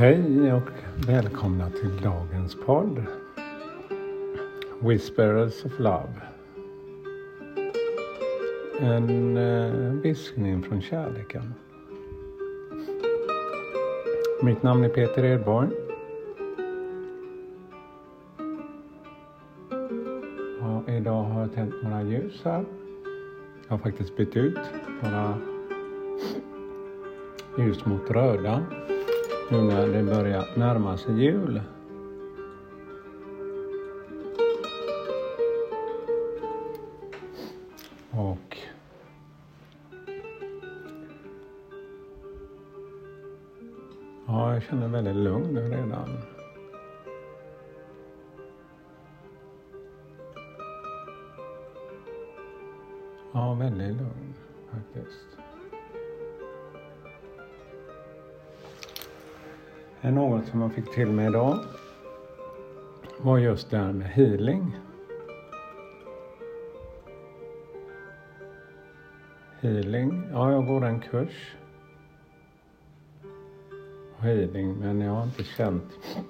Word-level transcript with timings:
Hej 0.00 0.52
och 0.52 0.70
välkomna 1.06 1.70
till 1.70 2.02
dagens 2.02 2.56
podd 2.66 3.04
Whisperers 4.78 5.64
of 5.64 5.78
Love. 5.78 6.14
En 8.80 9.36
eh, 9.36 9.92
viskning 10.02 10.62
från 10.62 10.82
kärleken. 10.82 11.54
Mitt 14.42 14.62
namn 14.62 14.84
är 14.84 14.88
Peter 14.88 15.24
Edborg. 15.24 15.68
Och 20.60 20.88
idag 20.88 21.22
har 21.22 21.40
jag 21.40 21.54
tänt 21.54 21.74
några 21.82 22.02
ljus 22.02 22.40
här. 22.44 22.64
Jag 23.68 23.76
har 23.76 23.78
faktiskt 23.78 24.16
bytt 24.16 24.36
ut 24.36 24.58
några 25.02 25.38
ljus 27.58 27.86
mot 27.86 28.10
röda 28.10 28.66
nu 29.50 29.62
när 29.62 29.88
det 29.88 30.02
börjar 30.02 30.46
närma 30.56 30.96
sig 30.96 31.22
jul. 31.22 31.60
Och 38.10 38.58
ja, 44.26 44.54
jag 44.54 44.62
känner 44.62 44.88
väldigt 44.88 45.16
lugn 45.16 45.54
nu 45.54 45.60
redan. 45.60 46.08
Ja, 53.32 53.54
väldigt 53.54 53.96
lugn 53.96 54.34
faktiskt. 54.70 55.39
Något 60.02 60.46
som 60.46 60.60
jag 60.60 60.72
fick 60.72 60.94
till 60.94 61.08
mig 61.08 61.26
idag 61.26 61.58
var 63.18 63.38
just 63.38 63.70
det 63.70 63.78
här 63.78 63.92
med 63.92 64.06
healing. 64.06 64.76
Healing, 69.60 70.22
ja 70.32 70.52
jag 70.52 70.66
går 70.66 70.84
en 70.84 71.00
kurs. 71.00 71.56
Healing, 74.18 74.74
men 74.78 75.00
jag 75.00 75.12
har 75.12 75.24
inte 75.24 75.44
känt 75.44 76.22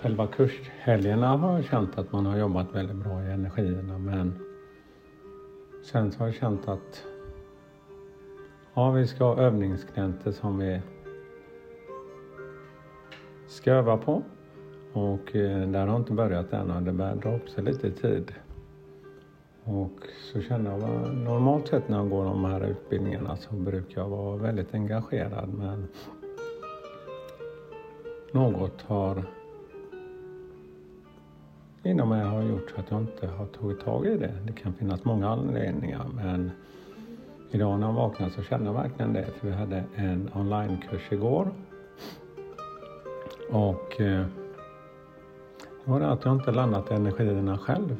Själva 0.00 0.26
kurshelgerna 0.26 1.36
har 1.36 1.52
jag 1.56 1.64
känt 1.64 1.98
att 1.98 2.12
man 2.12 2.26
har 2.26 2.36
jobbat 2.36 2.74
väldigt 2.74 2.96
bra 2.96 3.22
i 3.22 3.30
energierna 3.30 3.98
men 3.98 4.38
sen 5.84 6.12
så 6.12 6.18
har 6.18 6.26
jag 6.26 6.34
känt 6.34 6.68
att 6.68 7.04
ja, 8.74 8.90
vi 8.90 9.06
ska 9.06 9.24
ha 9.24 9.42
övningsklienter 9.42 10.32
som 10.32 10.58
vi 10.58 10.80
ska 13.66 13.72
öva 13.72 13.96
på. 13.96 14.22
Och 14.92 15.36
eh, 15.36 15.68
där 15.68 15.86
har 15.86 15.96
inte 15.96 16.12
börjat 16.12 16.52
än 16.52 16.84
det 16.84 16.92
börjar 16.92 17.16
dra 17.16 17.36
upp 17.36 17.48
sig 17.48 17.64
lite 17.64 17.90
tid. 17.90 18.32
Och 19.64 20.00
så 20.32 20.40
känner 20.40 20.70
jag, 20.70 21.14
normalt 21.14 21.68
sett 21.68 21.88
när 21.88 21.96
jag 21.96 22.10
går 22.10 22.24
de 22.24 22.44
här 22.44 22.64
utbildningarna 22.64 23.36
så 23.36 23.54
brukar 23.54 24.00
jag 24.00 24.08
vara 24.08 24.36
väldigt 24.36 24.74
engagerad 24.74 25.48
men 25.58 25.88
något 28.32 28.82
har 28.82 29.24
inom 31.82 32.08
mig 32.08 32.24
har 32.24 32.42
gjort 32.42 32.70
så 32.70 32.80
att 32.80 32.90
jag 32.90 33.00
inte 33.00 33.26
har 33.26 33.46
tagit 33.46 33.80
tag 33.80 34.06
i 34.06 34.16
det. 34.16 34.34
Det 34.46 34.52
kan 34.52 34.72
finnas 34.72 35.04
många 35.04 35.28
anledningar 35.28 36.06
men 36.14 36.50
idag 37.50 37.80
när 37.80 37.86
jag 37.86 37.94
vaknade 37.94 38.32
så 38.32 38.42
kände 38.42 38.66
jag 38.66 38.74
verkligen 38.74 39.12
det 39.12 39.26
för 39.40 39.46
vi 39.48 39.54
hade 39.54 39.84
en 39.96 40.30
onlinekurs 40.34 41.12
igår 41.12 41.50
och 43.50 44.00
eh, 44.00 44.26
det 45.84 45.90
var 45.90 46.00
det 46.00 46.08
att 46.08 46.24
jag 46.24 46.34
inte 46.34 46.52
landat 46.52 46.90
i 46.90 46.94
energierna 46.94 47.58
själv. 47.58 47.96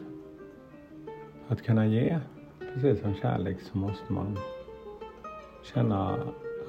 För 1.47 1.55
att 1.55 1.63
kunna 1.63 1.87
ge, 1.87 2.19
precis 2.75 3.01
som 3.01 3.15
kärlek, 3.15 3.57
så 3.61 3.79
måste 3.79 4.13
man 4.13 4.39
känna 5.63 6.19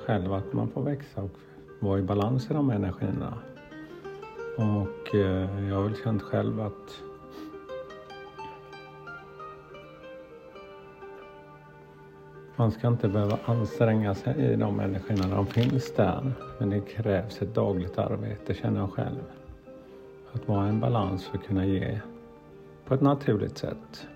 själv 0.06 0.34
att 0.34 0.54
man 0.54 0.68
får 0.68 0.84
växa 0.84 1.22
och 1.22 1.32
vara 1.80 2.00
i 2.00 2.02
balans 2.02 2.52
i 2.52 2.54
de 2.54 2.70
energierna. 2.70 3.34
Och 4.58 5.16
eh, 5.16 5.68
jag 5.70 5.76
har 5.76 5.84
väl 5.84 5.96
känt 6.04 6.22
själv 6.22 6.62
att 6.62 7.02
Man 12.60 12.72
ska 12.72 12.88
inte 12.88 13.08
behöva 13.08 13.40
anstränga 13.46 14.16
sig 14.16 14.36
i 14.38 14.56
de 14.56 14.80
energierna, 14.80 15.36
de 15.36 15.46
finns 15.46 15.94
där. 15.94 16.32
Men 16.60 16.70
det 16.70 16.82
krävs 16.82 17.42
ett 17.42 17.56
dagligt 17.56 17.98
arbete, 17.98 18.54
känner 18.54 18.80
jag 18.80 18.92
själv. 18.92 19.24
Att 20.32 20.48
vara 20.48 20.66
i 20.66 20.70
en 20.70 20.80
balans 20.80 21.26
för 21.26 21.38
att 21.38 21.44
kunna 21.44 21.66
ge 21.66 22.00
på 22.86 22.94
ett 22.94 23.02
naturligt 23.02 23.58
sätt. 23.58 24.08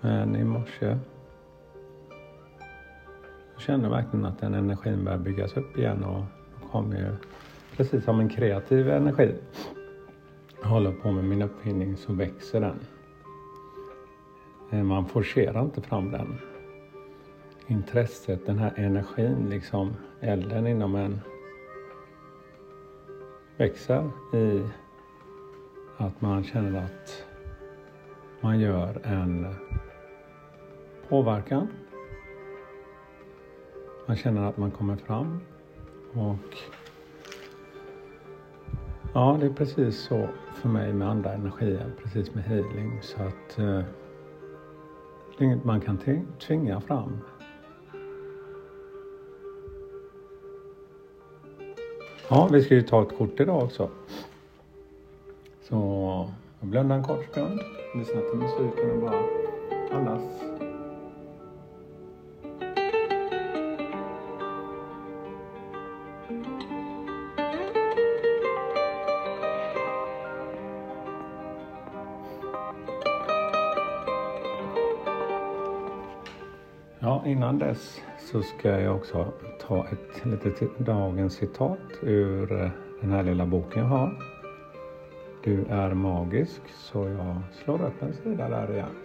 Men 0.00 0.36
i 0.36 0.44
morse 0.44 0.98
jag 3.54 3.62
kände 3.62 3.88
verkligen 3.88 4.24
att 4.24 4.40
den 4.40 4.54
energin 4.54 5.04
börjar 5.04 5.18
byggas 5.18 5.56
upp 5.56 5.78
igen 5.78 6.04
och 6.04 6.24
kommer 6.70 6.96
ju 6.96 7.16
precis 7.76 8.04
som 8.04 8.20
en 8.20 8.28
kreativ 8.28 8.90
energi. 8.90 9.34
Jag 10.62 10.68
håller 10.68 10.92
på 10.92 11.12
med 11.12 11.24
min 11.24 11.42
uppfinning 11.42 11.96
så 11.96 12.12
växer 12.12 12.60
den. 12.60 12.78
Eh, 14.70 14.82
man 14.82 15.06
forcerar 15.06 15.62
inte 15.62 15.80
fram 15.80 16.10
den. 16.10 16.38
Intresset, 17.66 18.46
den 18.46 18.58
här 18.58 18.72
energin, 18.76 19.46
liksom 19.50 19.94
elden 20.20 20.66
inom 20.66 20.94
en 20.94 21.20
växer 23.56 24.10
i 24.34 24.62
att 25.96 26.20
man 26.20 26.44
känner 26.44 26.82
att 26.82 27.24
man 28.40 28.60
gör 28.60 29.00
en 29.04 29.54
påverkan. 31.08 31.68
Man 34.06 34.16
känner 34.16 34.48
att 34.48 34.56
man 34.56 34.70
kommer 34.70 34.96
fram 34.96 35.40
och 36.12 36.56
ja, 39.14 39.36
det 39.40 39.46
är 39.46 39.50
precis 39.50 39.98
så 39.98 40.28
för 40.54 40.68
mig 40.68 40.92
med 40.92 41.08
andra 41.08 41.32
energier, 41.32 41.90
precis 42.02 42.34
med 42.34 42.44
healing. 42.44 42.98
Så 43.02 43.22
att 43.22 43.58
eh, 43.58 43.80
det 45.38 45.44
är 45.44 45.46
inget 45.46 45.64
man 45.64 45.80
kan 45.80 45.98
tvinga 46.38 46.80
fram. 46.80 47.18
Ja, 52.28 52.48
vi 52.52 52.62
ska 52.62 52.74
ju 52.74 52.82
ta 52.82 53.02
ett 53.02 53.18
kort 53.18 53.40
idag 53.40 53.62
också. 53.62 53.90
Så 55.62 55.74
jag 56.60 56.68
blundar 56.68 56.96
en 56.96 57.04
kort 57.04 57.24
stund, 57.30 57.60
lyssnar 57.94 58.20
till 58.20 58.38
musiken 58.38 58.90
och 58.90 59.00
bara 59.00 59.22
andas 59.92 60.55
Ja, 77.06 77.22
innan 77.26 77.58
dess 77.58 78.02
så 78.18 78.42
ska 78.42 78.80
jag 78.80 78.96
också 78.96 79.32
ta 79.60 79.86
ett 79.86 80.24
litet 80.24 80.78
dagens 80.78 81.34
citat 81.34 81.78
ur 82.02 82.62
eh, 82.62 82.70
den 83.00 83.10
här 83.10 83.22
lilla 83.22 83.46
boken 83.46 83.82
jag 83.82 83.88
har. 83.88 84.18
Du 85.44 85.64
är 85.68 85.94
magisk, 85.94 86.60
så 86.68 87.08
jag 87.08 87.36
slår 87.52 87.82
upp 87.82 88.02
en 88.02 88.12
sida 88.12 88.48
där 88.48 88.72
igen. 88.72 88.96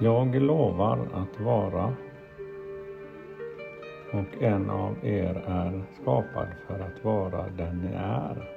Jag 0.00 0.34
lovar 0.34 0.98
att 1.14 1.40
vara 1.40 1.94
och 4.12 4.42
en 4.42 4.70
av 4.70 4.96
er 5.02 5.44
är 5.46 5.82
skapad 6.02 6.48
för 6.66 6.80
att 6.80 7.04
vara 7.04 7.48
den 7.56 7.78
ni 7.78 7.92
är. 7.94 8.48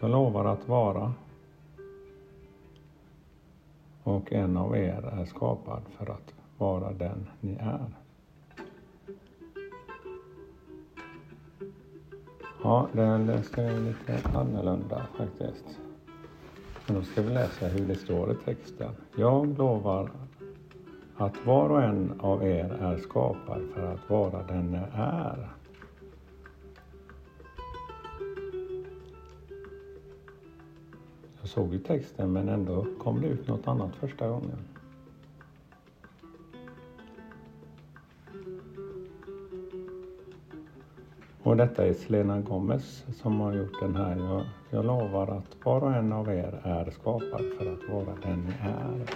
Jag 0.00 0.10
lovar 0.10 0.44
att 0.44 0.68
vara 0.68 1.12
och 4.04 4.32
en 4.32 4.56
av 4.56 4.76
er 4.76 5.10
är 5.20 5.24
skapad 5.24 5.82
för 5.98 6.10
att 6.10 6.34
vara 6.58 6.92
den 6.92 7.26
ni 7.40 7.54
är. 7.60 7.86
Ja, 12.62 12.88
den 12.92 13.26
läste 13.26 13.62
jag 13.62 13.82
lite 13.82 14.38
annorlunda 14.38 15.06
faktiskt. 15.16 15.78
Men 16.86 16.96
då 16.96 17.02
ska 17.02 17.22
vi 17.22 17.30
läsa 17.30 17.66
hur 17.66 17.86
det 17.86 17.96
står 17.96 18.32
i 18.32 18.34
texten. 18.34 18.90
Jag 19.16 19.58
lovar 19.58 20.10
att 21.16 21.46
var 21.46 21.68
och 21.68 21.82
en 21.82 22.20
av 22.20 22.42
er 22.42 22.72
är 22.80 22.96
skapad 22.96 23.62
för 23.74 23.92
att 23.94 24.10
vara 24.10 24.42
den 24.42 24.70
ni 24.70 24.80
är. 24.94 25.48
såg 31.54 31.72
ju 31.72 31.78
texten 31.78 32.32
men 32.32 32.48
ändå 32.48 32.86
kom 32.98 33.20
det 33.20 33.26
ut 33.26 33.48
något 33.48 33.68
annat 33.68 33.96
första 33.96 34.28
gången. 34.28 34.58
Och 41.42 41.56
detta 41.56 41.86
är 41.86 41.92
Selena 41.92 42.40
Gomez 42.40 43.04
som 43.22 43.40
har 43.40 43.52
gjort 43.52 43.80
den 43.80 43.96
här. 43.96 44.16
Jag, 44.16 44.44
jag 44.70 44.84
lovar 44.84 45.26
att 45.26 45.64
var 45.64 45.80
och 45.80 45.92
en 45.92 46.12
av 46.12 46.28
er 46.28 46.60
är 46.62 46.90
skapad 46.90 47.42
för 47.58 47.72
att 47.72 47.88
vara 47.90 48.16
den 48.22 48.40
ni 48.40 48.52
är. 48.60 49.06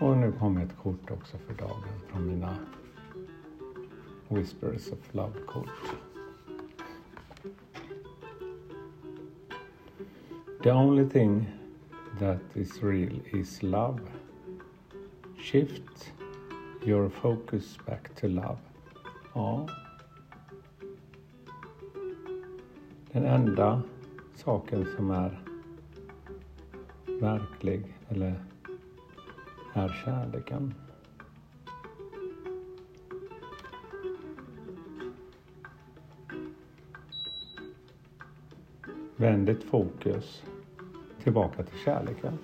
Och 0.00 0.16
nu 0.16 0.32
kommer 0.32 0.64
ett 0.64 0.76
kort 0.82 1.10
också 1.10 1.38
för 1.38 1.54
dagen 1.54 2.00
från 2.06 2.26
mina 2.26 2.56
Whispers 4.28 4.92
of 4.92 5.14
Love-kort. 5.14 6.07
The 10.60 10.70
only 10.70 11.04
thing 11.04 11.46
that 12.18 12.40
is 12.56 12.82
real 12.82 13.20
is 13.32 13.62
love. 13.62 14.00
Shift 15.40 16.12
your 16.84 17.08
focus 17.08 17.78
back 17.86 18.14
to 18.16 18.28
love. 18.28 18.58
Ja. 19.34 19.66
Den 23.12 23.24
enda 23.24 23.82
saken 24.34 24.86
som 24.96 25.10
är 25.10 25.38
verklig 27.20 27.82
eller 28.08 28.34
är 29.74 29.88
kärleken. 30.04 30.74
Vänd 39.16 39.46
ditt 39.46 39.64
fokus 39.64 40.42
tillbaka 41.28 41.62
till 41.62 41.78
kärleken. 41.78 42.38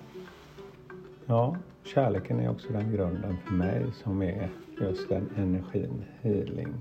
Ja, 1.25 1.57
kärleken 1.83 2.39
är 2.39 2.49
också 2.49 2.73
den 2.73 2.91
grunden 2.91 3.37
för 3.45 3.53
mig 3.53 3.85
som 4.03 4.21
är 4.21 4.49
just 4.81 5.09
den 5.09 5.29
energin, 5.37 6.03
healing. 6.21 6.73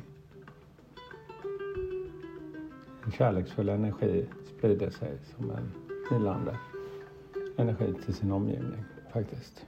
En 3.05 3.13
kärleksfull 3.13 3.69
energi 3.69 4.27
sprider 4.45 4.91
sig 4.91 5.19
som 5.37 5.51
en 5.51 5.73
hilande 6.11 6.59
energi 7.57 7.95
till 8.05 8.15
sin 8.15 8.33
omgivning 8.33 8.85
faktiskt. 9.13 9.67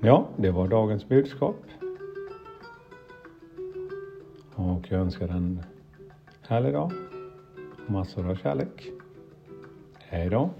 Ja, 0.00 0.28
det 0.36 0.50
var 0.50 0.68
dagens 0.68 1.08
budskap. 1.08 1.56
Och 4.54 4.86
jag 4.90 5.00
önskar 5.00 5.28
en 5.28 5.62
härlig 6.48 6.72
dag. 6.72 6.92
Massor 7.88 8.30
av 8.30 8.34
kärlek. 8.34 8.90
Hej 9.98 10.30
då. 10.30 10.50